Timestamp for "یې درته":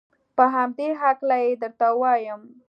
1.43-1.87